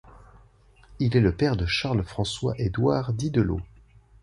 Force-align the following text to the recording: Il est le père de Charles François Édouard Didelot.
Il 0.97 1.15
est 1.15 1.19
le 1.21 1.31
père 1.31 1.55
de 1.55 1.67
Charles 1.67 2.03
François 2.03 2.55
Édouard 2.57 3.13
Didelot. 3.13 3.61